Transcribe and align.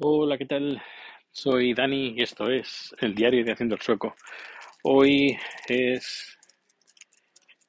Hola, 0.00 0.38
¿qué 0.38 0.46
tal? 0.46 0.80
Soy 1.32 1.74
Dani 1.74 2.14
y 2.16 2.22
esto 2.22 2.48
es 2.48 2.94
el 3.00 3.16
diario 3.16 3.44
de 3.44 3.50
Haciendo 3.50 3.74
el 3.74 3.80
Sueco. 3.80 4.14
Hoy 4.84 5.36
es 5.66 6.38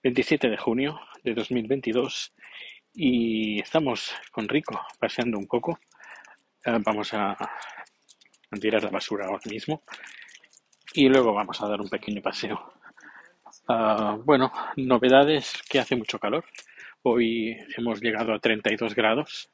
27 0.04 0.48
de 0.48 0.58
junio 0.58 1.00
de 1.24 1.34
2022 1.34 2.36
y 2.94 3.60
estamos 3.60 4.14
con 4.32 4.48
Rico 4.48 4.80
paseando 5.00 5.40
un 5.40 5.48
poco. 5.48 5.80
Eh, 6.64 6.78
vamos 6.86 7.16
a 7.16 7.36
tirar 8.62 8.84
la 8.84 8.92
basura 8.92 9.26
ahora 9.26 9.50
mismo 9.50 9.82
y 10.94 11.10
luego 11.10 11.34
vamos 11.34 11.60
a 11.64 11.68
dar 11.68 11.82
un 11.82 11.90
pequeño 11.90 12.22
paseo. 12.22 12.74
Ah, 13.68 14.20
bueno, 14.24 14.52
novedades 14.76 15.64
que 15.68 15.80
hace 15.80 15.96
mucho 15.96 16.20
calor. 16.20 16.46
Hoy 17.02 17.58
hemos 17.76 18.00
llegado 18.00 18.36
a 18.36 18.40
32 18.40 18.94
grados 18.94 19.50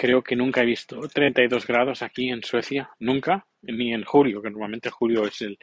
Creo 0.00 0.22
que 0.22 0.34
nunca 0.34 0.62
he 0.62 0.64
visto 0.64 0.98
32 0.98 1.66
grados 1.66 2.00
aquí 2.00 2.30
en 2.30 2.42
Suecia, 2.42 2.88
nunca, 3.00 3.46
ni 3.60 3.92
en 3.92 4.02
julio, 4.02 4.40
que 4.40 4.48
normalmente 4.48 4.88
julio 4.88 5.26
es 5.26 5.42
el, 5.42 5.58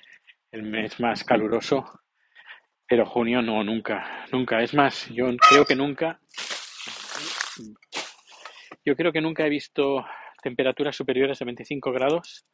mes 0.62 1.00
más 1.00 1.24
caluroso, 1.24 2.02
pero 2.88 3.08
junio 3.08 3.42
no, 3.42 3.64
nunca, 3.64 4.28
nunca. 4.32 4.62
Es 4.62 4.76
más, 4.76 5.10
yo 5.10 5.36
creo 5.38 5.66
que 5.66 5.76
nunca, 5.76 6.20
yo 8.86 8.96
creo 8.96 9.12
que 9.12 9.22
nunca 9.22 9.44
he 9.44 9.50
visto 9.50 10.06
temperaturas 10.44 10.96
superiores 10.96 11.42
a 11.42 11.46
25 11.46 11.92
grados 11.92 12.46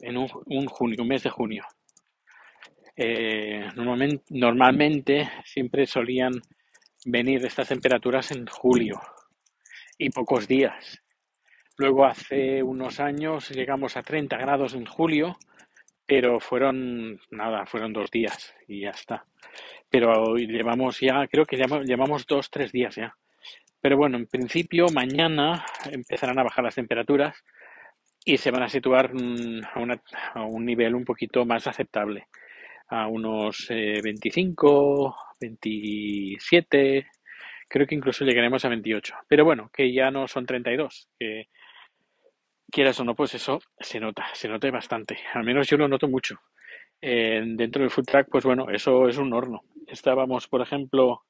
en 0.00 0.16
un, 0.16 0.28
un 0.46 0.66
junio, 0.66 1.02
un 1.02 1.08
mes 1.08 1.22
de 1.22 1.30
junio. 1.30 1.64
Eh, 2.96 3.68
normalmente, 3.76 4.24
normalmente 4.30 5.30
siempre 5.44 5.86
solían 5.86 6.32
venir 7.06 7.46
estas 7.46 7.68
temperaturas 7.68 8.32
en 8.32 8.48
julio 8.48 9.00
y 9.96 10.10
pocos 10.10 10.48
días. 10.48 11.00
Luego 11.80 12.04
hace 12.04 12.62
unos 12.62 13.00
años 13.00 13.48
llegamos 13.48 13.96
a 13.96 14.02
30 14.02 14.36
grados 14.36 14.74
en 14.74 14.84
julio, 14.84 15.38
pero 16.04 16.38
fueron 16.38 17.18
nada, 17.30 17.64
fueron 17.64 17.94
dos 17.94 18.10
días 18.10 18.54
y 18.68 18.82
ya 18.82 18.90
está. 18.90 19.24
Pero 19.88 20.12
hoy 20.12 20.46
llevamos 20.46 21.00
ya, 21.00 21.26
creo 21.26 21.46
que 21.46 21.56
llevamos, 21.56 22.26
dos, 22.26 22.50
tres 22.50 22.70
días 22.70 22.96
ya. 22.96 23.16
Pero 23.80 23.96
bueno, 23.96 24.18
en 24.18 24.26
principio 24.26 24.88
mañana 24.92 25.64
empezarán 25.90 26.38
a 26.38 26.42
bajar 26.42 26.64
las 26.64 26.74
temperaturas 26.74 27.42
y 28.26 28.36
se 28.36 28.50
van 28.50 28.64
a 28.64 28.68
situar 28.68 29.14
mm, 29.14 29.62
a 30.34 30.44
un 30.44 30.66
nivel 30.66 30.94
un 30.94 31.06
poquito 31.06 31.46
más 31.46 31.66
aceptable, 31.66 32.26
a 32.88 33.08
unos 33.08 33.70
eh, 33.70 34.02
25, 34.04 35.16
27, 35.40 37.06
creo 37.66 37.86
que 37.86 37.94
incluso 37.94 38.26
llegaremos 38.26 38.66
a 38.66 38.68
28. 38.68 39.14
Pero 39.26 39.46
bueno, 39.46 39.70
que 39.72 39.90
ya 39.90 40.10
no 40.10 40.28
son 40.28 40.44
32, 40.44 41.08
que 41.18 41.48
quieras 42.70 43.00
o 43.00 43.04
no, 43.04 43.14
pues 43.14 43.34
eso 43.34 43.60
se 43.78 44.00
nota, 44.00 44.26
se 44.34 44.48
nota 44.48 44.70
bastante. 44.70 45.18
Al 45.34 45.44
menos 45.44 45.68
yo 45.68 45.76
lo 45.76 45.88
noto 45.88 46.08
mucho. 46.08 46.36
Eh, 47.00 47.42
dentro 47.46 47.82
del 47.82 47.90
food 47.90 48.04
track, 48.06 48.28
pues 48.30 48.44
bueno, 48.44 48.68
eso 48.70 49.08
es 49.08 49.18
un 49.18 49.32
horno. 49.32 49.62
Estábamos, 49.86 50.48
por 50.48 50.62
ejemplo, 50.62 51.22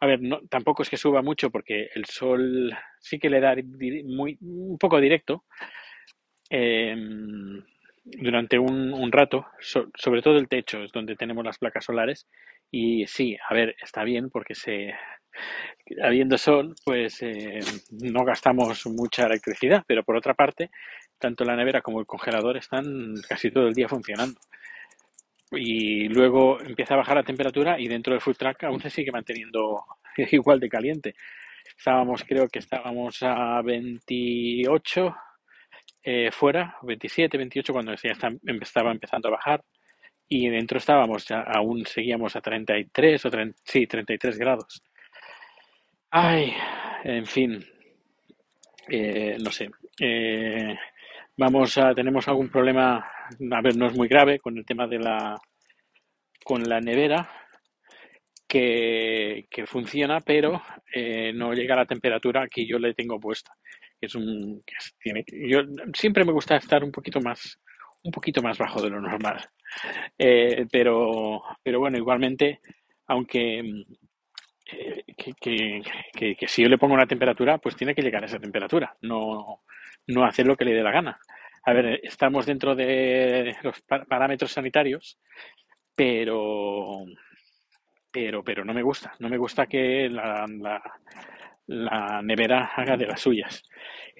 a 0.00 0.06
ver, 0.06 0.22
no, 0.22 0.40
tampoco 0.50 0.82
es 0.82 0.90
que 0.90 0.96
suba 0.98 1.22
mucho 1.22 1.50
porque 1.50 1.88
el 1.94 2.06
sol 2.06 2.72
sí 3.00 3.18
que 3.18 3.30
le 3.30 3.40
da 3.40 3.56
muy, 4.04 4.38
un 4.42 4.78
poco 4.78 5.00
directo 5.00 5.44
eh, 6.50 6.94
durante 8.04 8.58
un, 8.58 9.12
rato, 9.12 9.46
so- 9.60 9.90
sobre 9.94 10.22
todo 10.22 10.36
el 10.38 10.48
techo 10.48 10.82
es 10.82 10.92
donde 10.92 11.16
tenemos 11.16 11.44
las 11.44 11.58
placas 11.58 11.84
solares. 11.84 12.26
Y 12.70 13.06
sí, 13.06 13.36
a 13.48 13.54
ver, 13.54 13.74
está 13.82 14.04
bien 14.04 14.30
porque 14.30 14.54
se, 14.54 14.94
habiendo 16.02 16.38
sol, 16.38 16.74
pues 16.84 17.22
eh, 17.22 17.60
no 17.90 18.24
gastamos 18.24 18.86
mucha 18.86 19.26
electricidad, 19.26 19.82
pero 19.86 20.02
por 20.04 20.16
otra 20.16 20.34
parte, 20.34 20.70
tanto 21.18 21.44
la 21.44 21.56
nevera 21.56 21.82
como 21.82 22.00
el 22.00 22.06
congelador 22.06 22.56
están 22.56 23.14
casi 23.28 23.50
todo 23.50 23.66
el 23.68 23.74
día 23.74 23.88
funcionando. 23.88 24.38
Y 25.52 26.08
luego 26.08 26.60
empieza 26.60 26.94
a 26.94 26.98
bajar 26.98 27.16
la 27.16 27.24
temperatura 27.24 27.78
y 27.80 27.88
dentro 27.88 28.12
del 28.12 28.20
food 28.22 28.36
truck 28.36 28.62
aún 28.64 28.80
se 28.80 28.90
sigue 28.90 29.10
manteniendo 29.10 29.84
igual 30.30 30.60
de 30.60 30.68
caliente. 30.68 31.14
Estábamos, 31.76 32.24
creo 32.24 32.46
que 32.48 32.60
estábamos 32.60 33.18
a 33.22 33.60
28 33.62 35.14
eh, 36.02 36.30
fuera, 36.30 36.76
27, 36.82 37.36
28 37.36 37.72
cuando 37.72 37.94
ya 37.94 38.10
está- 38.12 38.30
estaba 38.62 38.92
empezando 38.92 39.28
a 39.28 39.32
bajar. 39.32 39.62
Y 40.28 40.48
dentro 40.48 40.78
estábamos, 40.78 41.26
ya, 41.26 41.40
aún 41.40 41.84
seguíamos 41.86 42.36
a 42.36 42.40
33 42.40 43.24
o 43.26 43.30
30, 43.30 43.58
sí, 43.64 43.86
33 43.86 44.38
grados. 44.38 44.82
Ay, 46.12 46.54
en 47.04 47.26
fin, 47.26 47.64
eh, 48.88 49.36
no 49.42 49.50
sé. 49.50 49.70
Eh, 49.98 50.74
vamos 51.36 51.76
a, 51.78 51.94
tenemos 51.94 52.26
algún 52.28 52.50
problema, 52.50 52.96
a 52.98 53.62
ver, 53.62 53.76
no 53.76 53.86
es 53.86 53.96
muy 53.96 54.08
grave 54.08 54.38
con 54.40 54.56
el 54.58 54.64
tema 54.66 54.86
de 54.86 54.98
la, 54.98 55.36
con 56.44 56.62
la 56.68 56.80
nevera 56.82 57.30
que, 58.48 59.46
que 59.50 59.66
funciona, 59.66 60.20
pero 60.20 60.60
eh, 60.92 61.32
no 61.34 61.52
llega 61.52 61.74
a 61.74 61.78
la 61.78 61.86
temperatura 61.86 62.48
que 62.48 62.66
yo 62.66 62.78
le 62.78 62.94
tengo 62.94 63.20
puesta. 63.20 63.52
Es 64.00 64.14
un, 64.14 64.62
es- 64.66 64.94
tiene, 64.98 65.24
yo 65.48 65.60
siempre 65.94 66.24
me 66.24 66.32
gusta 66.32 66.56
estar 66.56 66.82
un 66.82 66.90
poquito 66.90 67.20
más, 67.20 67.58
un 68.02 68.10
poquito 68.12 68.42
más 68.42 68.58
bajo 68.58 68.82
de 68.82 68.90
lo 68.90 69.00
normal. 69.00 69.44
Eh, 70.18 70.66
pero, 70.70 71.42
pero 71.62 71.80
bueno, 71.80 71.98
igualmente, 71.98 72.60
aunque 73.08 73.84
que, 75.16 76.36
si 76.48 76.62
yo 76.62 76.68
le 76.68 76.78
pongo 76.78 76.94
una 76.94 77.06
temperatura, 77.06 77.58
pues 77.58 77.76
tiene 77.76 77.94
que 77.94 78.02
llegar 78.02 78.22
a 78.22 78.26
esa 78.26 78.38
temperatura, 78.38 78.96
no, 79.02 79.62
no 80.08 80.24
hacer 80.24 80.46
lo 80.46 80.56
que 80.56 80.64
le 80.64 80.74
dé 80.74 80.82
la 80.82 80.92
gana. 80.92 81.18
A 81.64 81.72
ver, 81.72 82.00
estamos 82.02 82.46
dentro 82.46 82.74
de 82.74 83.56
los 83.62 83.80
pa- 83.82 84.04
parámetros 84.04 84.52
sanitarios, 84.52 85.18
pero, 85.94 87.04
pero, 88.10 88.42
pero 88.42 88.64
no 88.64 88.74
me 88.74 88.82
gusta. 88.82 89.14
No 89.18 89.28
me 89.28 89.36
gusta 89.38 89.66
que 89.66 90.08
la, 90.08 90.46
la, 90.48 90.82
la 91.66 92.22
nevera 92.22 92.72
haga 92.76 92.96
de 92.96 93.06
las 93.06 93.20
suyas. 93.20 93.62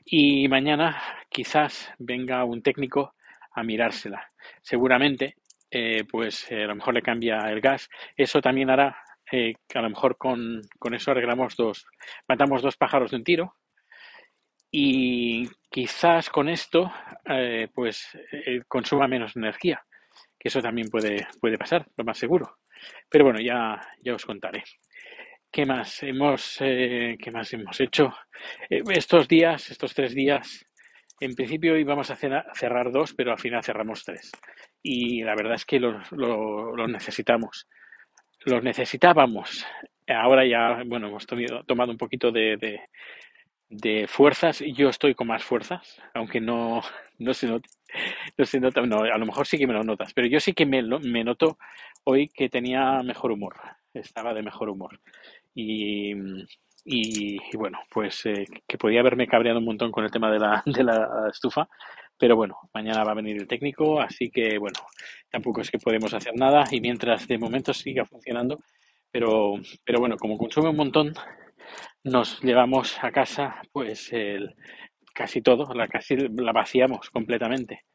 Y 0.04 0.48
mañana 0.48 1.00
quizás 1.30 1.92
venga 1.98 2.44
un 2.44 2.62
técnico 2.62 3.14
a 3.52 3.62
mirársela. 3.62 4.30
Seguramente, 4.62 5.36
eh, 5.70 6.04
pues 6.10 6.50
eh, 6.52 6.64
a 6.64 6.68
lo 6.68 6.76
mejor 6.76 6.94
le 6.94 7.02
cambia 7.02 7.50
el 7.50 7.60
gas. 7.60 7.88
Eso 8.16 8.40
también 8.40 8.70
hará 8.70 8.96
eh, 9.32 9.54
que 9.68 9.78
a 9.78 9.82
lo 9.82 9.90
mejor 9.90 10.16
con, 10.16 10.60
con 10.78 10.94
eso 10.94 11.10
arreglamos 11.10 11.56
dos, 11.56 11.86
matamos 12.28 12.62
dos 12.62 12.76
pájaros 12.76 13.10
de 13.10 13.16
un 13.18 13.24
tiro. 13.24 13.56
Y 14.72 15.48
quizás 15.70 16.30
con 16.30 16.48
esto, 16.48 16.92
eh, 17.24 17.68
pues 17.74 18.16
eh, 18.32 18.62
consuma 18.68 19.08
menos 19.08 19.36
energía, 19.36 19.84
que 20.38 20.48
eso 20.48 20.60
también 20.62 20.88
puede, 20.88 21.26
puede 21.40 21.58
pasar, 21.58 21.86
lo 21.96 22.04
más 22.04 22.18
seguro. 22.18 22.58
Pero 23.08 23.24
bueno, 23.24 23.40
ya, 23.40 23.80
ya 24.02 24.14
os 24.14 24.24
contaré. 24.24 24.62
¿Qué 25.50 25.66
más 25.66 26.02
hemos, 26.04 26.58
eh, 26.60 27.16
qué 27.20 27.30
más 27.30 27.52
hemos 27.52 27.80
hecho? 27.80 28.12
Estos 28.68 29.28
días, 29.28 29.70
estos 29.70 29.94
tres 29.94 30.14
días, 30.14 30.64
en 31.20 31.34
principio 31.34 31.76
íbamos 31.76 32.10
a 32.10 32.16
cerrar 32.16 32.92
dos, 32.92 33.14
pero 33.14 33.32
al 33.32 33.38
final 33.38 33.64
cerramos 33.64 34.04
tres. 34.04 34.30
Y 34.82 35.22
la 35.24 35.34
verdad 35.34 35.54
es 35.54 35.64
que 35.66 35.80
los, 35.80 36.10
lo- 36.12 36.76
los 36.76 36.88
necesitamos. 36.88 37.68
Los 38.44 38.62
necesitábamos. 38.62 39.66
Ahora 40.08 40.44
ya, 40.46 40.82
bueno, 40.86 41.08
hemos 41.08 41.26
tomado 41.66 41.92
un 41.92 41.98
poquito 41.98 42.32
de, 42.32 42.56
de- 42.56 42.80
de 43.68 44.06
fuerzas. 44.08 44.60
Yo 44.74 44.88
estoy 44.88 45.14
con 45.14 45.28
más 45.28 45.44
fuerzas, 45.44 46.00
aunque 46.14 46.40
no, 46.40 46.82
no 47.18 47.34
se 47.34 47.46
note. 47.46 47.68
No 48.36 48.44
nota, 48.60 48.82
no, 48.82 49.02
a 49.02 49.18
lo 49.18 49.26
mejor 49.26 49.46
sí 49.46 49.58
que 49.58 49.66
me 49.66 49.74
lo 49.74 49.84
notas, 49.84 50.12
pero 50.14 50.28
yo 50.28 50.40
sí 50.40 50.52
que 50.54 50.66
me, 50.66 50.82
me 50.82 51.24
noto 51.24 51.58
hoy 52.04 52.28
que 52.28 52.48
tenía 52.48 53.02
mejor 53.02 53.32
humor. 53.32 53.56
Estaba 53.94 54.32
de 54.34 54.42
mejor 54.42 54.68
humor. 54.70 55.00
Y, 55.54 56.12
y, 56.84 57.36
y 57.52 57.56
bueno, 57.56 57.80
pues 57.90 58.24
eh, 58.26 58.46
que 58.66 58.78
podía 58.78 59.00
haberme 59.00 59.26
cabreado 59.26 59.58
un 59.58 59.64
montón 59.64 59.90
con 59.92 60.04
el 60.04 60.10
tema 60.10 60.30
de 60.30 60.38
la, 60.38 60.62
de 60.66 60.84
la 60.84 61.28
estufa, 61.30 61.68
pero 62.20 62.36
bueno, 62.36 62.58
mañana 62.74 63.02
va 63.02 63.12
a 63.12 63.14
venir 63.14 63.38
el 63.38 63.48
técnico, 63.48 63.98
así 63.98 64.30
que 64.30 64.58
bueno, 64.58 64.78
tampoco 65.30 65.62
es 65.62 65.70
que 65.70 65.78
podemos 65.78 66.12
hacer 66.12 66.36
nada 66.36 66.64
y 66.70 66.80
mientras 66.80 67.26
de 67.26 67.38
momento 67.38 67.72
siga 67.72 68.04
funcionando, 68.04 68.58
pero, 69.10 69.54
pero 69.84 70.00
bueno, 70.00 70.16
como 70.18 70.36
consume 70.36 70.68
un 70.68 70.76
montón, 70.76 71.14
nos 72.04 72.42
llevamos 72.42 73.02
a 73.02 73.10
casa 73.10 73.62
pues 73.72 74.12
el, 74.12 74.54
casi 75.14 75.40
todo, 75.40 75.72
la, 75.72 75.88
casi 75.88 76.16
la 76.16 76.52
vaciamos 76.52 77.08
completamente 77.08 77.86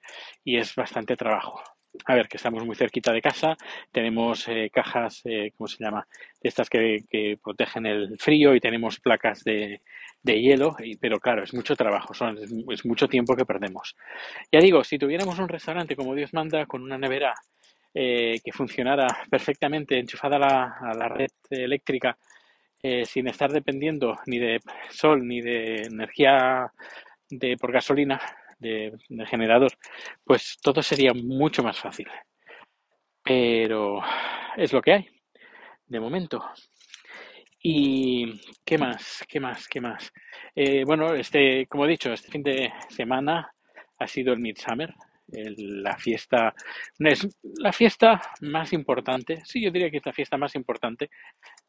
y 0.43 0.57
es 0.57 0.73
bastante 0.73 1.15
trabajo. 1.15 1.61
A 2.05 2.15
ver, 2.15 2.27
que 2.27 2.37
estamos 2.37 2.65
muy 2.65 2.75
cerquita 2.75 3.11
de 3.13 3.21
casa, 3.21 3.55
tenemos 3.91 4.47
eh, 4.47 4.69
cajas, 4.71 5.21
eh, 5.25 5.51
¿cómo 5.57 5.67
se 5.67 5.83
llama? 5.83 6.05
Estas 6.41 6.69
que, 6.69 7.03
que 7.09 7.37
protegen 7.41 7.85
el 7.85 8.17
frío 8.19 8.53
y 8.53 8.59
tenemos 8.59 8.99
placas 8.99 9.43
de, 9.43 9.81
de 10.21 10.41
hielo, 10.41 10.75
y- 10.83 10.97
pero 10.97 11.19
claro, 11.19 11.43
es 11.43 11.53
mucho 11.53 11.75
trabajo, 11.75 12.13
son, 12.13 12.37
es, 12.37 12.51
es 12.69 12.85
mucho 12.85 13.07
tiempo 13.07 13.35
que 13.35 13.45
perdemos. 13.45 13.95
Ya 14.51 14.59
digo, 14.59 14.83
si 14.83 14.97
tuviéramos 14.99 15.39
un 15.39 15.47
restaurante 15.47 15.95
como 15.95 16.15
Dios 16.15 16.33
manda, 16.33 16.65
con 16.65 16.81
una 16.83 16.97
nevera 16.97 17.33
eh, 17.93 18.39
que 18.43 18.51
funcionara 18.51 19.07
perfectamente 19.29 19.97
enchufada 19.97 20.35
a 20.35 20.39
la, 20.39 20.63
a 20.81 20.93
la 20.95 21.07
red 21.07 21.29
eléctrica, 21.49 22.17
eh, 22.83 23.05
sin 23.05 23.27
estar 23.27 23.51
dependiendo 23.51 24.17
ni 24.27 24.37
de 24.37 24.59
sol 24.89 25.27
ni 25.27 25.41
de 25.41 25.83
energía 25.83 26.71
de, 27.29 27.57
por 27.57 27.71
gasolina, 27.71 28.21
de, 28.65 28.97
de 29.09 29.25
generador, 29.25 29.71
pues 30.23 30.57
todo 30.61 30.81
sería 30.81 31.13
mucho 31.13 31.63
más 31.63 31.77
fácil. 31.79 32.07
Pero 33.23 34.01
es 34.57 34.73
lo 34.73 34.81
que 34.81 34.93
hay, 34.93 35.09
de 35.87 35.99
momento. 35.99 36.43
¿Y 37.67 38.39
qué 38.63 38.77
más? 38.77 39.23
¿Qué 39.27 39.39
más? 39.39 39.67
¿Qué 39.67 39.81
más? 39.81 40.11
Eh, 40.55 40.83
bueno, 40.85 41.13
este, 41.15 41.65
como 41.67 41.85
he 41.85 41.89
dicho, 41.89 42.13
este 42.13 42.31
fin 42.31 42.43
de 42.43 42.71
semana 42.89 43.51
ha 43.97 44.07
sido 44.07 44.33
el 44.33 44.39
Midsummer, 44.39 44.93
la 45.27 45.97
fiesta, 45.97 46.53
es 46.99 47.27
la 47.57 47.73
fiesta 47.73 48.21
más 48.41 48.73
importante, 48.73 49.41
sí, 49.43 49.63
yo 49.63 49.71
diría 49.71 49.89
que 49.89 49.97
es 49.97 50.05
la 50.05 50.13
fiesta 50.13 50.37
más 50.37 50.53
importante 50.53 51.09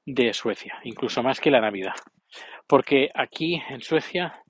de 0.05 0.35
Suecia, 0.35 0.79
incluso 0.85 1.23
más 1.23 1.41
que 1.41 1.51
la 1.51 1.61
Navidad, 1.61 1.95
porque 2.67 3.11
aquí 3.15 3.63
en 3.71 3.81
Suecia, 3.81 4.43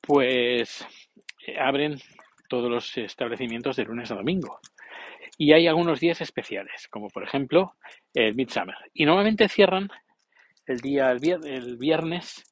pues 0.00 0.86
abren 1.58 1.98
todos 2.48 2.70
los 2.70 2.96
establecimientos 2.98 3.76
de 3.76 3.84
lunes 3.84 4.10
a 4.10 4.14
domingo 4.16 4.58
y 5.36 5.52
hay 5.52 5.66
algunos 5.68 6.00
días 6.00 6.20
especiales, 6.20 6.88
como 6.88 7.08
por 7.08 7.22
ejemplo 7.22 7.74
el 8.14 8.34
Midsummer, 8.34 8.76
y 8.92 9.04
normalmente 9.04 9.48
cierran 9.48 9.88
el 10.66 10.78
día, 10.80 11.10
el 11.12 11.20
vier- 11.20 11.46
el 11.46 11.76
viernes 11.76 12.44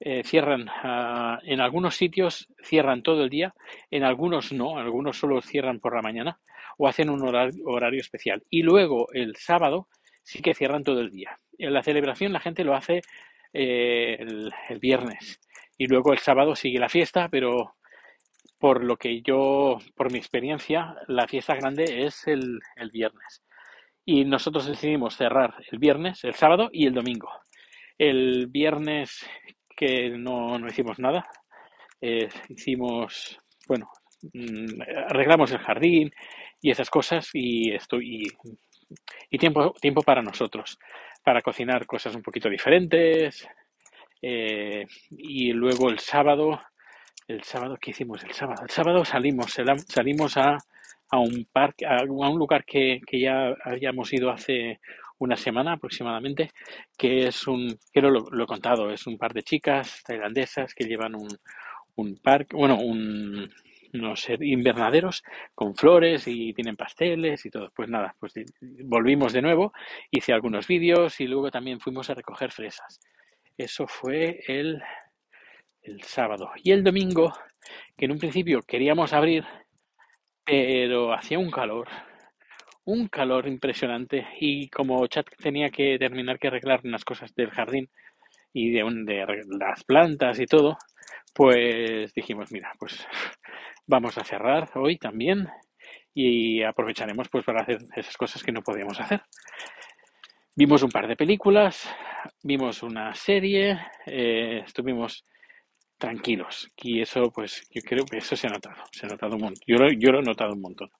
eh, 0.00 0.22
cierran 0.24 0.68
ah, 0.68 1.40
en 1.42 1.60
algunos 1.60 1.96
sitios 1.96 2.46
cierran 2.62 3.02
todo 3.02 3.24
el 3.24 3.30
día, 3.30 3.54
en 3.90 4.04
algunos 4.04 4.52
no, 4.52 4.78
algunos 4.78 5.16
solo 5.18 5.40
cierran 5.40 5.80
por 5.80 5.96
la 5.96 6.02
mañana 6.02 6.38
o 6.76 6.86
hacen 6.86 7.10
un 7.10 7.26
horario, 7.26 7.64
horario 7.66 8.00
especial. 8.00 8.44
Y 8.50 8.62
luego 8.62 9.08
el 9.12 9.34
sábado 9.36 9.88
sí 10.22 10.40
que 10.40 10.54
cierran 10.54 10.84
todo 10.84 11.00
el 11.00 11.10
día. 11.10 11.38
En 11.58 11.72
la 11.72 11.82
celebración 11.82 12.32
la 12.32 12.38
gente 12.38 12.62
lo 12.62 12.76
hace 12.76 13.00
eh, 13.52 14.16
el, 14.20 14.52
el 14.68 14.78
viernes 14.78 15.40
y 15.76 15.86
luego 15.88 16.12
el 16.12 16.18
sábado 16.18 16.54
sigue 16.54 16.78
la 16.78 16.88
fiesta, 16.88 17.28
pero 17.28 17.74
por 18.58 18.84
lo 18.84 18.96
que 18.96 19.22
yo, 19.22 19.78
por 19.96 20.12
mi 20.12 20.18
experiencia, 20.18 20.96
la 21.06 21.28
fiesta 21.28 21.54
grande 21.54 22.04
es 22.06 22.26
el, 22.26 22.60
el 22.76 22.90
viernes. 22.90 23.42
Y 24.04 24.24
nosotros 24.24 24.66
decidimos 24.66 25.16
cerrar 25.16 25.54
el 25.70 25.78
viernes, 25.78 26.24
el 26.24 26.34
sábado 26.34 26.70
y 26.72 26.86
el 26.86 26.94
domingo. 26.94 27.30
El 27.98 28.48
viernes 28.48 29.26
que 29.76 30.10
no, 30.10 30.58
no 30.58 30.66
hicimos 30.68 30.98
nada, 30.98 31.26
eh, 32.00 32.28
hicimos, 32.48 33.38
bueno, 33.68 33.90
mm, 34.34 34.82
arreglamos 35.08 35.52
el 35.52 35.58
jardín 35.58 36.12
y 36.62 36.70
esas 36.70 36.90
cosas 36.90 37.30
y 37.34 37.72
esto 37.72 38.00
y, 38.00 38.24
y 39.30 39.38
tiempo, 39.38 39.72
tiempo 39.80 40.02
para 40.02 40.22
nosotros, 40.22 40.78
para 41.24 41.42
cocinar 41.42 41.86
cosas 41.86 42.14
un 42.14 42.22
poquito 42.22 42.48
diferentes. 42.48 43.46
eh, 44.22 44.86
y 45.10 45.52
luego 45.52 45.90
el 45.90 45.98
sábado, 46.00 46.60
el 47.28 47.42
sábado, 47.44 47.76
¿qué 47.80 47.90
hicimos 47.90 48.24
el 48.24 48.32
sábado? 48.32 48.62
El 48.62 48.70
sábado 48.70 49.04
salimos, 49.04 49.54
salimos 49.86 50.36
a, 50.36 50.58
a 51.10 51.18
un 51.18 51.46
parque, 51.52 51.86
a, 51.86 52.02
un 52.02 52.38
lugar 52.38 52.64
que, 52.64 53.00
que 53.06 53.20
ya 53.20 53.54
habíamos 53.64 54.12
ido 54.12 54.30
hace 54.30 54.80
una 55.18 55.36
semana 55.36 55.74
aproximadamente, 55.74 56.50
que 56.96 57.26
es 57.28 57.46
un, 57.46 57.78
creo 57.92 58.10
lo, 58.10 58.30
lo 58.30 58.44
he 58.44 58.46
contado, 58.46 58.90
es 58.90 59.06
un 59.06 59.18
par 59.18 59.34
de 59.34 59.42
chicas 59.42 60.02
tailandesas 60.06 60.74
que 60.74 60.84
llevan 60.84 61.14
un, 61.14 61.28
un 61.96 62.16
parque, 62.16 62.56
bueno, 62.56 62.78
un, 62.78 63.50
no 63.92 64.16
sé, 64.16 64.38
invernaderos 64.40 65.22
con 65.54 65.74
flores 65.74 66.26
y 66.26 66.54
tienen 66.54 66.76
pasteles 66.76 67.44
y 67.44 67.50
todo. 67.50 67.70
Pues 67.74 67.88
nada, 67.88 68.14
pues 68.18 68.32
volvimos 68.84 69.32
de 69.32 69.42
nuevo, 69.42 69.72
hice 70.10 70.32
algunos 70.32 70.66
vídeos 70.66 71.20
y 71.20 71.26
luego 71.26 71.50
también 71.50 71.80
fuimos 71.80 72.08
a 72.08 72.14
recoger 72.14 72.52
fresas. 72.52 73.00
Eso 73.56 73.86
fue 73.86 74.40
el, 74.46 74.80
el 75.88 76.02
sábado. 76.02 76.50
Y 76.62 76.72
el 76.72 76.84
domingo, 76.84 77.32
que 77.96 78.06
en 78.06 78.12
un 78.12 78.18
principio 78.18 78.62
queríamos 78.62 79.12
abrir, 79.12 79.44
pero 80.44 81.12
hacía 81.12 81.38
un 81.38 81.50
calor, 81.50 81.88
un 82.84 83.08
calor 83.08 83.46
impresionante. 83.48 84.26
Y 84.40 84.68
como 84.70 85.06
Chat 85.06 85.26
tenía 85.38 85.70
que 85.70 85.98
terminar 85.98 86.38
que 86.38 86.48
arreglar 86.48 86.80
unas 86.84 87.04
cosas 87.04 87.34
del 87.34 87.50
jardín 87.50 87.90
y 88.52 88.72
de, 88.72 88.84
un- 88.84 89.06
las 89.60 89.84
plantas 89.84 90.40
y 90.40 90.46
todo, 90.46 90.78
pues 91.34 92.12
dijimos, 92.14 92.52
mira, 92.52 92.72
pues 92.78 93.06
vamos 93.86 94.18
a 94.18 94.24
cerrar 94.24 94.70
hoy 94.76 94.98
también 94.98 95.48
y 96.14 96.62
aprovecharemos 96.64 97.28
pues 97.30 97.44
para 97.44 97.62
hacer 97.62 97.78
esas 97.96 98.16
cosas 98.16 98.42
que 98.42 98.52
no 98.52 98.62
podíamos 98.62 99.00
hacer. 99.00 99.22
Vimos 100.56 100.82
un 100.82 100.90
par 100.90 101.06
de 101.08 101.16
películas, 101.16 101.88
vimos 102.42 102.82
una 102.82 103.14
serie, 103.14 103.78
eh, 104.06 104.62
estuvimos 104.66 105.24
tranquilos 105.98 106.70
y 106.76 107.00
eso 107.00 107.30
pues 107.32 107.66
yo 107.70 107.82
creo 107.82 108.04
que 108.04 108.18
eso 108.18 108.36
se 108.36 108.46
ha 108.46 108.50
notado, 108.50 108.76
se 108.92 109.06
ha 109.06 109.08
notado 109.08 109.36
un 109.36 109.42
montón. 109.42 109.62
Yo 109.66 109.76
lo, 109.78 109.90
yo 109.92 110.12
lo 110.12 110.20
he 110.20 110.22
notado 110.22 110.52
un 110.54 110.60
montón. 110.62 110.90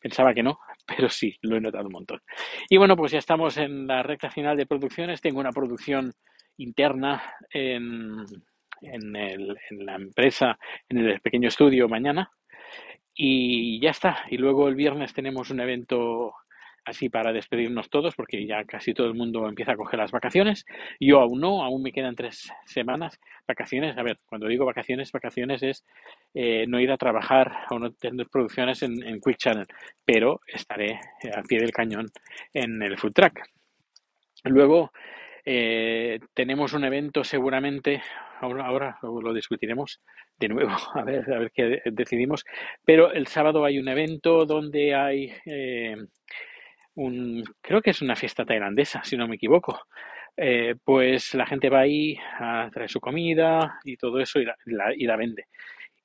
Pensaba 0.00 0.34
que 0.34 0.42
no, 0.42 0.58
pero 0.86 1.08
sí, 1.08 1.36
lo 1.42 1.56
he 1.56 1.60
notado 1.60 1.86
un 1.86 1.92
montón. 1.92 2.22
Y 2.68 2.76
bueno, 2.76 2.96
pues 2.96 3.12
ya 3.12 3.18
estamos 3.18 3.56
en 3.58 3.86
la 3.86 4.02
recta 4.02 4.30
final 4.30 4.56
de 4.56 4.66
producciones. 4.66 5.20
Tengo 5.20 5.40
una 5.40 5.52
producción 5.52 6.12
interna 6.58 7.22
en, 7.50 8.16
en, 8.82 9.16
el- 9.16 9.56
en 9.70 9.86
la 9.86 9.96
empresa, 9.96 10.58
en 10.88 10.98
el 10.98 11.20
pequeño 11.20 11.48
estudio 11.48 11.88
mañana. 11.88 12.30
Y 13.14 13.80
ya 13.80 13.90
está. 13.90 14.24
Y 14.30 14.36
luego 14.38 14.68
el 14.68 14.74
viernes 14.74 15.12
tenemos 15.14 15.50
un 15.50 15.60
evento 15.60 16.34
así 16.86 17.08
para 17.08 17.32
despedirnos 17.32 17.90
todos, 17.90 18.14
porque 18.14 18.46
ya 18.46 18.64
casi 18.64 18.94
todo 18.94 19.08
el 19.08 19.14
mundo 19.14 19.46
empieza 19.48 19.72
a 19.72 19.76
coger 19.76 19.98
las 19.98 20.12
vacaciones. 20.12 20.64
Yo 21.00 21.20
aún 21.20 21.40
no, 21.40 21.62
aún 21.62 21.82
me 21.82 21.92
quedan 21.92 22.14
tres 22.14 22.48
semanas. 22.64 23.18
Vacaciones, 23.46 23.98
a 23.98 24.02
ver, 24.02 24.16
cuando 24.24 24.46
digo 24.46 24.64
vacaciones, 24.64 25.10
vacaciones 25.12 25.62
es 25.62 25.84
eh, 26.32 26.64
no 26.68 26.80
ir 26.80 26.92
a 26.92 26.96
trabajar 26.96 27.52
o 27.70 27.78
no 27.78 27.92
tener 27.92 28.28
producciones 28.28 28.82
en, 28.82 29.20
Quick 29.20 29.36
Channel, 29.36 29.66
pero 30.04 30.40
estaré 30.46 31.00
eh, 31.22 31.30
al 31.34 31.42
pie 31.44 31.58
del 31.58 31.72
cañón 31.72 32.06
en 32.54 32.80
el 32.82 32.96
Food 32.96 33.12
Track. 33.12 33.42
Luego 34.44 34.92
eh, 35.44 36.20
tenemos 36.34 36.72
un 36.72 36.84
evento 36.84 37.24
seguramente, 37.24 38.00
ahora 38.40 38.98
lo 39.02 39.32
discutiremos 39.32 40.00
de 40.38 40.48
nuevo, 40.48 40.70
a 40.94 41.02
ver, 41.02 41.32
a 41.32 41.38
ver 41.38 41.52
qué 41.52 41.82
decidimos, 41.86 42.44
pero 42.84 43.12
el 43.12 43.26
sábado 43.26 43.64
hay 43.64 43.78
un 43.78 43.88
evento 43.88 44.44
donde 44.44 44.94
hay 44.94 45.32
eh, 45.46 45.96
un, 46.96 47.44
creo 47.62 47.82
que 47.82 47.90
es 47.90 48.02
una 48.02 48.16
fiesta 48.16 48.44
tailandesa, 48.44 49.02
si 49.04 49.16
no 49.16 49.28
me 49.28 49.36
equivoco. 49.36 49.80
Eh, 50.36 50.74
pues 50.84 51.34
la 51.34 51.46
gente 51.46 51.70
va 51.70 51.80
ahí 51.80 52.18
a 52.40 52.68
traer 52.72 52.90
su 52.90 53.00
comida 53.00 53.78
y 53.84 53.96
todo 53.96 54.20
eso 54.20 54.40
y 54.40 54.44
la, 54.46 54.56
la- 54.66 54.94
y 54.94 55.04
la 55.06 55.16
vende. 55.16 55.46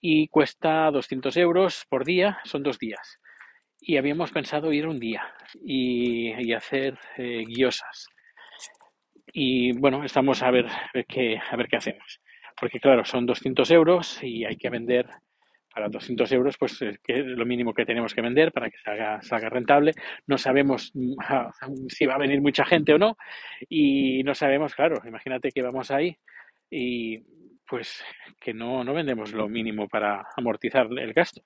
Y 0.01 0.27
cuesta 0.29 0.91
200 0.91 1.37
euros 1.37 1.85
por 1.89 2.05
día, 2.05 2.39
son 2.45 2.63
dos 2.63 2.79
días. 2.79 3.19
Y 3.81 3.97
habíamos 3.97 4.31
pensado 4.31 4.73
ir 4.73 4.87
un 4.87 4.99
día 4.99 5.23
y, 5.63 6.33
y 6.47 6.53
hacer 6.53 6.99
eh, 7.17 7.45
guiosas. 7.47 8.07
Y 9.33 9.71
bueno, 9.73 10.03
estamos 10.03 10.41
a 10.43 10.51
ver, 10.51 10.67
a 10.67 10.89
ver 10.93 11.05
qué, 11.05 11.37
a 11.37 11.55
ver 11.55 11.67
qué 11.67 11.77
hacemos. 11.77 12.19
Porque 12.59 12.79
claro, 12.79 13.05
son 13.05 13.25
200 13.25 13.71
euros 13.71 14.21
y 14.23 14.45
hay 14.45 14.57
que 14.57 14.69
vender 14.69 15.07
para 15.73 15.89
200 15.89 16.31
euros, 16.31 16.57
pues 16.57 16.81
es 16.81 16.99
que 16.99 17.19
es 17.19 17.25
lo 17.25 17.45
mínimo 17.45 17.73
que 17.73 17.85
tenemos 17.85 18.13
que 18.13 18.21
vender 18.21 18.51
para 18.51 18.69
que 18.69 18.77
salga, 18.77 19.21
salga 19.21 19.49
rentable. 19.49 19.93
No 20.27 20.37
sabemos 20.37 20.91
mm, 20.93 21.15
si 21.89 22.05
va 22.05 22.15
a 22.15 22.19
venir 22.19 22.41
mucha 22.41 22.65
gente 22.65 22.93
o 22.93 22.97
no 22.97 23.17
y 23.69 24.23
no 24.23 24.35
sabemos, 24.35 24.75
claro, 24.75 25.01
imagínate 25.05 25.51
que 25.51 25.61
vamos 25.61 25.91
ahí 25.91 26.15
y 26.69 27.19
pues 27.67 28.03
que 28.39 28.53
no, 28.53 28.83
no 28.83 28.93
vendemos 28.93 29.31
lo 29.33 29.47
mínimo 29.47 29.87
para 29.87 30.23
amortizar 30.35 30.87
el 30.97 31.13
gasto. 31.13 31.41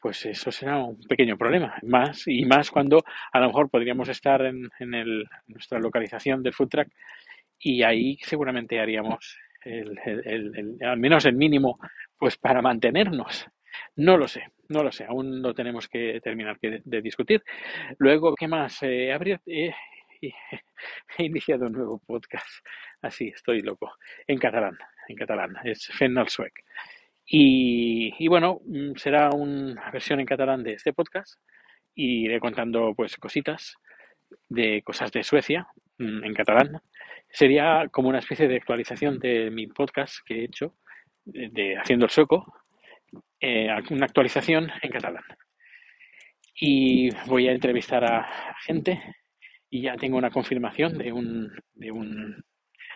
Pues 0.00 0.24
eso 0.24 0.50
será 0.50 0.78
un 0.78 0.98
pequeño 1.06 1.36
problema. 1.36 1.74
Más 1.82 2.26
y 2.26 2.46
más 2.46 2.70
cuando 2.70 3.04
a 3.32 3.40
lo 3.40 3.48
mejor 3.48 3.68
podríamos 3.68 4.08
estar 4.08 4.40
en, 4.42 4.68
en 4.78 4.94
el- 4.94 5.26
nuestra 5.48 5.78
localización 5.78 6.42
del 6.42 6.54
food 6.54 6.68
truck 6.68 6.88
y 7.58 7.82
ahí 7.82 8.16
seguramente 8.22 8.80
haríamos 8.80 9.36
el- 9.62 9.98
el- 10.06 10.76
al 10.82 10.96
menos 10.98 11.26
el 11.26 11.34
mínimo 11.34 11.78
pues 12.20 12.36
para 12.36 12.60
mantenernos. 12.62 13.46
No 13.96 14.16
lo 14.18 14.28
sé, 14.28 14.44
no 14.68 14.84
lo 14.84 14.92
sé, 14.92 15.04
aún 15.04 15.40
lo 15.42 15.54
tenemos 15.54 15.88
que 15.88 16.20
terminar 16.20 16.58
de, 16.60 17.02
discutir. 17.02 17.42
Luego, 17.98 18.34
¿qué 18.34 18.46
más? 18.46 18.82
Eh, 18.82 19.10
abrir- 19.12 19.40
eh, 19.46 19.72
he 21.18 21.24
iniciado 21.24 21.66
un 21.66 21.72
nuevo 21.72 21.98
podcast, 22.06 22.64
así 23.00 23.28
estoy 23.28 23.62
loco, 23.62 23.92
en 24.26 24.38
catalán, 24.38 24.76
en 25.08 25.16
catalán, 25.16 25.56
es 25.64 25.86
Fent 25.86 26.18
al 26.18 26.28
Suec. 26.28 26.52
Y, 27.26 28.12
y 28.18 28.28
bueno, 28.28 28.60
mm, 28.66 28.96
será 28.96 29.30
una 29.30 29.90
versión 29.90 30.20
en 30.20 30.26
catalán 30.26 30.62
de 30.62 30.74
este 30.74 30.92
podcast 30.92 31.40
y 31.94 32.26
iré 32.26 32.38
contando 32.38 32.92
pues 32.94 33.16
cositas 33.16 33.76
de 34.48 34.82
cosas 34.82 35.10
de 35.12 35.22
Suecia 35.22 35.68
mm, 35.98 36.24
en 36.24 36.34
catalán. 36.34 36.80
Sería 37.30 37.88
como 37.90 38.08
una 38.10 38.18
especie 38.18 38.46
de 38.46 38.56
actualización 38.56 39.18
de 39.20 39.50
mi 39.50 39.68
podcast 39.68 40.16
que 40.26 40.40
he 40.40 40.44
hecho 40.44 40.74
de, 41.32 41.76
Haciendo 41.78 42.06
el 42.06 42.10
Sueco, 42.10 42.52
eh, 43.40 43.68
una 43.90 44.06
actualización 44.06 44.70
en 44.82 44.90
catalán. 44.90 45.24
Y 46.54 47.10
voy 47.26 47.48
a 47.48 47.52
entrevistar 47.52 48.04
a 48.04 48.54
gente 48.64 49.02
y 49.70 49.82
ya 49.82 49.96
tengo 49.96 50.18
una 50.18 50.30
confirmación 50.30 50.98
de 50.98 51.12
un, 51.12 51.50
de 51.74 51.90
un 51.90 52.44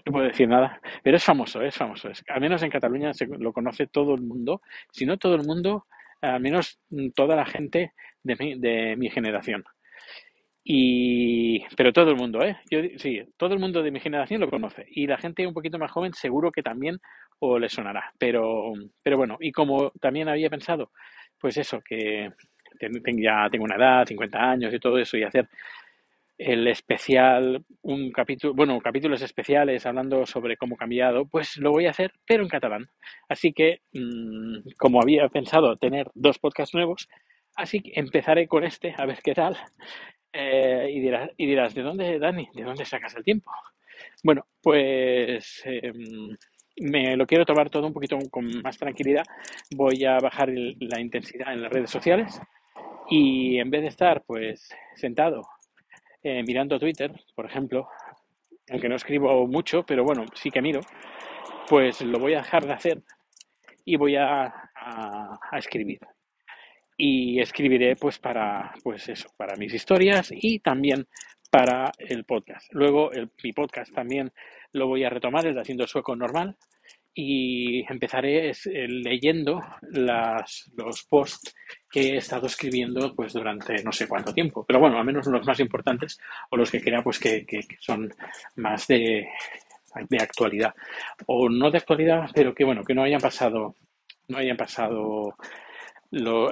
no 0.05 0.13
puedo 0.13 0.27
decir 0.27 0.49
nada, 0.49 0.81
pero 1.03 1.17
es 1.17 1.25
famoso, 1.25 1.63
es 1.63 1.75
famoso. 1.75 2.11
Es, 2.11 2.23
al 2.29 2.41
menos 2.41 2.63
en 2.63 2.71
Cataluña 2.71 3.15
se 3.15 3.27
lo 3.27 3.53
conoce 3.53 3.87
todo 3.87 4.15
el 4.15 4.21
mundo, 4.21 4.61
si 4.93 5.07
no 5.07 5.17
todo 5.17 5.35
el 5.35 5.47
mundo, 5.47 5.87
al 6.21 6.41
menos 6.41 6.79
toda 7.15 7.37
la 7.37 7.47
gente 7.47 7.93
de 8.23 8.37
mi, 8.37 8.59
de 8.59 8.97
mi 8.97 9.09
generación. 9.09 9.65
Y, 10.63 11.63
pero 11.77 11.93
todo 11.93 12.11
el 12.11 12.17
mundo, 12.17 12.43
¿eh? 12.43 12.59
Yo, 12.71 12.81
sí, 12.97 13.23
todo 13.37 13.53
el 13.53 13.61
mundo 13.61 13.83
de 13.83 13.91
mi 13.91 14.01
generación 14.01 14.41
lo 14.41 14.49
conoce. 14.49 14.87
Y 14.89 15.07
la 15.07 15.19
gente 15.19 15.47
un 15.47 15.53
poquito 15.53 15.79
más 15.79 15.91
joven 15.91 16.15
seguro 16.15 16.51
que 16.51 16.63
también 16.63 16.99
o 17.41 17.59
le 17.59 17.69
sonará. 17.69 18.13
Pero, 18.19 18.73
pero 19.03 19.17
bueno, 19.17 19.37
y 19.41 19.53
como 19.53 19.91
también 20.01 20.29
había 20.29 20.51
pensado, 20.51 20.91
pues 21.39 21.57
eso, 21.57 21.81
que 21.83 22.31
ya 22.81 23.49
tengo 23.51 23.65
una 23.65 23.77
edad, 23.77 24.07
50 24.07 24.39
años 24.39 24.75
y 24.75 24.79
todo 24.79 24.99
eso, 24.99 25.17
y 25.17 25.23
hacer 25.23 25.49
el 26.39 26.67
especial, 26.67 27.65
un 27.83 28.11
capítulo, 28.11 28.55
bueno, 28.55 28.81
capítulos 28.81 29.23
especiales 29.23 29.87
hablando 29.87 30.27
sobre 30.27 30.57
cómo 30.57 30.75
ha 30.75 30.79
cambiado, 30.79 31.27
pues 31.27 31.57
lo 31.59 31.71
voy 31.71 31.87
a 31.87 31.91
hacer, 31.91 32.13
pero 32.27 32.43
en 32.43 32.49
catalán. 32.49 32.89
Así 33.29 33.53
que, 33.53 33.83
mm, 33.93 34.71
como 34.77 35.01
había 35.01 35.29
pensado 35.29 35.77
tener 35.77 36.09
dos 36.15 36.39
podcasts 36.39 36.75
nuevos, 36.75 37.09
así 37.57 37.81
que 37.81 37.93
empezaré 37.95 38.49
con 38.49 38.65
este, 38.65 38.95
a 38.97 39.07
ver 39.07 39.21
qué 39.23 39.35
tal. 39.35 39.57
Eh, 40.33 40.91
y, 40.93 41.01
dirás, 41.01 41.31
y 41.37 41.47
dirás, 41.47 41.75
¿de 41.75 41.83
dónde, 41.83 42.19
Dani? 42.19 42.49
¿De 42.55 42.65
dónde 42.65 42.85
sacas 42.85 43.15
el 43.15 43.23
tiempo? 43.23 43.53
Bueno, 44.25 44.47
pues 44.61 45.63
em, 45.65 46.37
me 46.77 47.17
lo 47.17 47.27
quiero 47.27 47.45
tomar 47.45 47.71
todo 47.71 47.87
un 47.87 47.93
poquito 47.93 48.19
con 48.31 48.63
más 48.63 48.79
tranquilidad. 48.79 49.25
Voy 49.75 50.05
a 50.05 50.19
bajar 50.19 50.51
la 50.51 51.01
intensidad 51.01 51.53
en 51.53 51.63
las 51.63 51.73
redes 51.73 51.91
sociales 51.91 52.41
y 53.09 53.59
en 53.59 53.71
vez 53.71 53.83
de 53.83 53.89
estar 53.89 54.23
pues 54.27 54.69
sentado 54.95 55.43
eh, 56.23 56.43
mirando 56.47 56.79
Twitter, 56.79 57.13
por 57.35 57.47
ejemplo, 57.47 57.89
aunque 58.71 58.89
no 58.89 58.97
escribo 58.97 59.47
mucho, 59.47 59.85
pero 59.85 60.05
bueno, 60.05 60.25
sí 60.35 60.51
que 60.51 60.63
miro, 60.63 60.81
pues 61.69 62.01
lo 62.01 62.19
voy 62.19 62.35
a 62.35 62.39
dejar 62.39 62.67
de 62.67 62.73
hacer 62.73 63.03
y 63.85 63.97
voy 63.97 64.17
a, 64.17 64.45
a 64.45 65.59
escribir 65.59 66.01
y 66.97 67.41
escribiré 67.41 67.97
pues 67.97 68.19
para 68.19 68.73
pues 68.83 69.09
eso 69.09 69.29
para 69.37 69.57
mis 69.57 69.75
historias 69.75 70.29
y 70.31 70.61
también 70.61 71.07
para 71.51 71.93
el 71.99 72.25
podcast 72.25 72.73
luego 72.73 73.13
el, 73.13 73.31
mi 73.43 73.53
podcast 73.53 73.93
también 73.93 74.33
lo 74.75 74.87
voy 74.89 75.05
a 75.05 75.11
retomar 75.11 75.47
el 75.47 75.59
haciendo 75.59 75.87
sueco 75.87 76.15
normal 76.15 76.57
y 77.15 77.85
empezaré 77.91 78.51
eh, 78.51 78.89
leyendo 78.89 79.61
las, 79.83 80.71
los 80.77 81.05
posts 81.05 81.55
que 81.91 82.15
he 82.15 82.17
estado 82.17 82.47
escribiendo 82.47 83.15
pues 83.15 83.33
durante 83.33 83.83
no 83.85 83.93
sé 83.93 84.09
cuánto 84.09 84.35
tiempo 84.35 84.65
pero 84.67 84.81
bueno 84.81 84.99
al 84.99 85.05
menos 85.05 85.27
los 85.29 85.47
más 85.47 85.61
importantes 85.61 86.19
o 86.51 86.57
los 86.57 86.71
que 86.71 86.81
crea 86.81 87.03
pues 87.03 87.19
que, 87.19 87.47
que 87.47 87.61
son 87.79 88.13
más 88.57 88.87
de 88.89 89.29
de 90.11 90.19
actualidad 90.19 90.75
o 91.27 91.49
no 91.49 91.71
de 91.71 91.79
actualidad 91.79 92.29
pero 92.35 92.53
que 92.53 92.65
bueno 92.65 92.83
que 92.83 92.95
no 92.95 93.05
hayan 93.05 93.21
pasado 93.21 93.77
no 94.27 94.39
hayan 94.39 94.57
pasado 94.57 95.37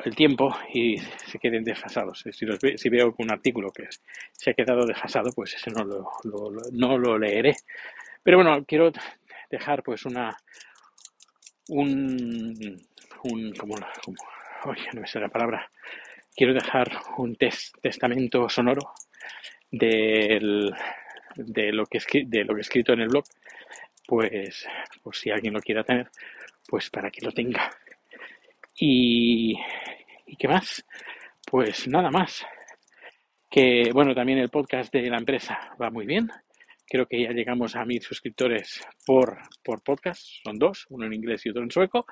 el 0.05 0.17
tiempo 0.17 0.55
y 0.73 0.99
se 0.99 1.39
queden 1.39 1.63
desfasados. 1.63 2.25
Si, 2.33 2.47
si 2.77 2.89
veo 2.89 3.15
un 3.19 3.31
artículo 3.31 3.71
que 3.71 3.85
se 4.33 4.51
ha 4.51 4.55
quedado 4.55 4.85
desfasado, 4.85 5.31
pues 5.35 5.55
ese 5.55 5.71
no 5.71 5.85
lo, 5.85 6.11
no 6.73 6.99
lo 6.99 7.19
leeré. 7.19 7.55
Pero 8.23 8.39
bueno, 8.39 8.65
quiero 8.67 8.93
dejar 9.51 9.83
pues 9.83 10.05
una 10.05 10.37
un, 11.69 12.81
un 13.25 13.53
como, 13.55 13.75
no 13.77 15.01
me 15.01 15.07
sé 15.07 15.21
la 15.21 15.29
palabra 15.29 15.71
quiero 16.35 16.55
dejar 16.55 16.91
un 17.19 17.37
testamento 17.37 18.49
sonoro 18.49 18.93
del, 19.71 20.73
de 21.37 21.73
lo 21.73 21.87
que 21.87 21.99
de 22.27 22.45
lo 22.45 22.55
que 22.55 22.61
he 22.61 22.63
escrito 22.63 22.93
en 22.95 23.01
el 23.01 23.09
blog 23.09 23.25
pues 24.07 24.67
por 25.03 25.15
si 25.15 25.31
alguien 25.31 25.55
lo 25.55 25.61
quiera 25.61 25.85
tener 25.85 26.11
pues 26.69 26.91
para 26.91 27.11
que 27.11 27.25
lo 27.25 27.33
tenga 27.33 27.71
y, 28.75 29.59
¿y 30.27 30.37
qué 30.37 30.49
más? 30.49 30.85
Pues 31.47 31.87
nada 31.89 32.11
más. 32.11 32.45
Que 33.51 33.91
bueno, 33.93 34.15
también 34.15 34.39
el 34.39 34.49
podcast 34.49 34.93
de 34.93 35.11
la 35.11 35.19
empresa 35.19 35.77
va 35.81 35.91
muy 35.91 36.07
bien. 36.07 36.31
Creo 36.87 37.07
que 37.07 37.23
ya 37.23 37.31
llegamos 37.33 37.77
a 37.77 37.85
mil 37.85 38.03
suscriptores 38.03 38.81
por, 39.07 39.39
por 39.65 39.83
podcast. 39.83 40.27
Son 40.45 40.59
dos, 40.59 40.87
uno 40.91 41.07
en 41.07 41.15
inglés 41.15 41.45
y 41.47 41.51
otro 41.51 41.63
en 41.63 41.71
sueco. 41.71 42.07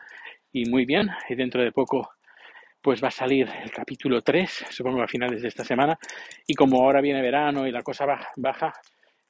Y 0.52 0.68
muy 0.68 0.84
bien. 0.84 1.08
Y 1.28 1.34
dentro 1.34 1.62
de 1.62 1.72
poco 1.72 2.10
pues 2.82 3.02
va 3.02 3.08
a 3.08 3.10
salir 3.10 3.48
el 3.62 3.70
capítulo 3.70 4.22
3, 4.22 4.66
supongo 4.70 5.02
a 5.02 5.06
finales 5.06 5.42
de 5.42 5.48
esta 5.48 5.64
semana. 5.64 5.98
Y 6.46 6.54
como 6.54 6.82
ahora 6.82 7.00
viene 7.00 7.20
verano 7.20 7.66
y 7.66 7.72
la 7.72 7.82
cosa 7.82 8.06
baja, 8.36 8.72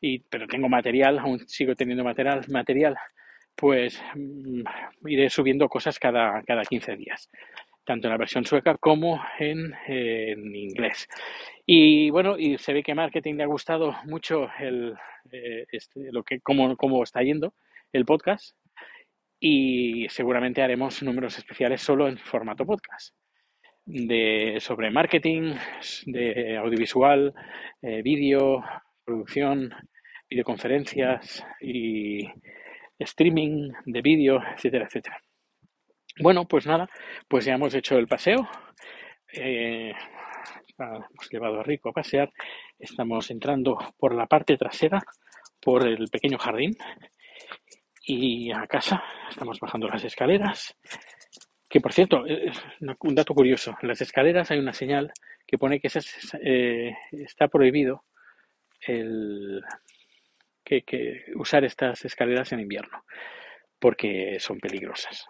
y, 0.00 0.20
pero 0.20 0.46
tengo 0.46 0.68
material, 0.68 1.18
aún 1.18 1.40
sigo 1.48 1.74
teniendo 1.74 2.04
material, 2.04 2.44
material 2.48 2.96
pues 3.54 4.00
mm, 4.14 4.62
iré 5.06 5.28
subiendo 5.28 5.68
cosas 5.68 5.98
cada, 5.98 6.42
cada 6.42 6.62
15 6.62 6.96
días, 6.96 7.28
tanto 7.84 8.06
en 8.06 8.12
la 8.12 8.18
versión 8.18 8.44
sueca 8.44 8.76
como 8.76 9.20
en, 9.38 9.74
inglés. 10.54 11.08
Y 11.66 12.10
bueno, 12.10 12.38
y 12.38 12.58
se 12.58 12.72
ve 12.72 12.82
que 12.82 12.94
marketing 12.94 13.34
le 13.34 13.44
ha 13.44 13.46
gustado 13.46 13.96
mucho 14.04 14.48
el, 14.58 14.94
eh, 15.32 15.66
este, 15.70 16.12
lo 16.12 16.22
que, 16.22 16.40
cómo, 16.40 16.76
cómo 16.76 17.02
está 17.02 17.22
yendo 17.22 17.54
el 17.92 18.04
podcast 18.04 18.56
y 19.40 20.06
seguramente 20.10 20.62
haremos 20.62 21.02
números 21.02 21.38
especiales 21.38 21.80
solo 21.80 22.08
en 22.08 22.18
formato 22.18 22.66
podcast 22.66 23.14
de 23.86 24.58
sobre 24.60 24.90
marketing, 24.90 25.54
de 26.06 26.56
audiovisual, 26.58 27.34
eh, 27.82 28.02
vídeo, 28.02 28.62
producción, 29.04 29.72
videoconferencias 30.28 31.44
y 31.60 32.28
streaming 32.98 33.72
de 33.86 34.02
vídeo, 34.02 34.40
etcétera, 34.54 34.84
etcétera. 34.84 35.29
Bueno, 36.18 36.46
pues 36.46 36.66
nada, 36.66 36.88
pues 37.28 37.44
ya 37.44 37.54
hemos 37.54 37.74
hecho 37.74 37.96
el 37.96 38.06
paseo. 38.06 38.48
Eh, 39.32 39.92
hemos 40.78 41.30
llevado 41.30 41.60
a 41.60 41.62
Rico 41.62 41.90
a 41.90 41.92
pasear. 41.92 42.32
Estamos 42.78 43.30
entrando 43.30 43.78
por 43.98 44.14
la 44.14 44.26
parte 44.26 44.56
trasera, 44.56 45.02
por 45.60 45.86
el 45.86 46.08
pequeño 46.08 46.38
jardín. 46.38 46.76
Y 48.02 48.50
a 48.50 48.66
casa 48.66 49.02
estamos 49.28 49.60
bajando 49.60 49.88
las 49.88 50.04
escaleras. 50.04 50.76
Que 51.68 51.80
por 51.80 51.92
cierto, 51.92 52.26
eh, 52.26 52.50
un 52.80 53.14
dato 53.14 53.34
curioso, 53.34 53.76
en 53.80 53.88
las 53.88 54.00
escaleras 54.00 54.50
hay 54.50 54.58
una 54.58 54.72
señal 54.72 55.12
que 55.46 55.58
pone 55.58 55.80
que 55.80 55.88
eh, 56.42 56.94
está 57.12 57.46
prohibido 57.48 58.04
el, 58.80 59.62
que, 60.64 61.24
usar 61.36 61.64
estas 61.64 62.04
escaleras 62.04 62.52
en 62.52 62.60
invierno, 62.60 63.04
porque 63.78 64.38
son 64.40 64.58
peligrosas, 64.58 65.26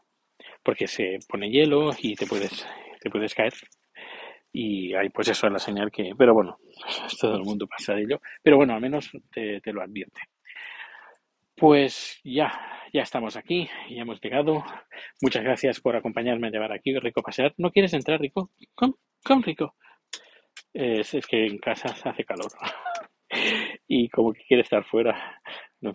porque 0.62 0.86
se 0.86 1.18
pone 1.28 1.50
hielo 1.50 1.90
y 1.98 2.14
te 2.14 2.26
puedes, 2.26 2.66
te 3.00 3.10
puedes 3.10 3.34
caer. 3.34 3.54
Y 4.52 4.94
hay 4.94 5.08
pues 5.10 5.28
eso 5.28 5.46
es 5.46 5.52
la 5.52 5.58
señal 5.58 5.90
que, 5.90 6.12
pero 6.16 6.34
bueno, 6.34 6.58
todo 7.20 7.36
el 7.36 7.42
mundo 7.42 7.66
pasa 7.66 7.94
de 7.94 8.02
ello, 8.02 8.20
pero 8.42 8.56
bueno, 8.56 8.74
al 8.74 8.80
menos 8.80 9.10
te, 9.32 9.60
lo 9.72 9.82
advierte. 9.82 10.20
Pues 11.54 12.20
ya, 12.24 12.50
ya 12.92 13.02
estamos 13.02 13.36
aquí, 13.36 13.68
ya 13.90 14.02
hemos 14.02 14.20
llegado. 14.20 14.64
Muchas 15.20 15.44
gracias 15.44 15.80
por 15.80 15.94
acompañarme 15.94 16.48
a 16.48 16.50
llevar 16.50 16.72
aquí, 16.72 16.98
Rico, 16.98 17.22
pasear. 17.22 17.54
¿No 17.58 17.70
quieres 17.70 17.92
entrar, 17.92 18.18
Rico? 18.20 18.50
Con, 18.74 18.96
con 19.22 19.42
Rico. 19.42 19.74
Es, 20.72 21.14
es 21.14 21.26
que 21.26 21.46
en 21.46 21.58
casa 21.58 21.94
hace 22.08 22.24
calor. 22.24 22.50
y 23.86 24.08
como 24.08 24.32
que 24.32 24.42
quiere 24.44 24.62
estar 24.62 24.84
fuera. 24.84 25.40
No, 25.80 25.94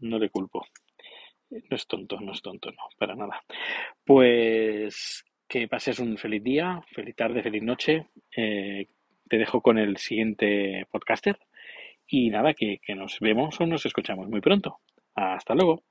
no 0.00 0.18
le 0.18 0.30
culpo. 0.30 0.64
No 1.50 1.76
es 1.76 1.86
tonto, 1.86 2.20
no 2.20 2.32
es 2.32 2.42
tonto, 2.42 2.70
no, 2.70 2.88
para 2.98 3.14
nada. 3.14 3.42
Pues 4.04 5.24
que 5.48 5.68
pases 5.68 5.98
un 6.00 6.18
feliz 6.18 6.42
día, 6.42 6.82
feliz 6.92 7.14
tarde, 7.14 7.42
feliz 7.42 7.62
noche. 7.62 8.08
Eh, 8.36 8.88
te 9.28 9.38
dejo 9.38 9.60
con 9.60 9.78
el 9.78 9.96
siguiente 9.96 10.86
podcaster 10.90 11.38
y 12.06 12.30
nada, 12.30 12.54
que, 12.54 12.78
que 12.82 12.94
nos 12.94 13.18
vemos 13.20 13.60
o 13.60 13.66
nos 13.66 13.86
escuchamos 13.86 14.28
muy 14.28 14.40
pronto. 14.40 14.78
Hasta 15.14 15.54
luego. 15.54 15.82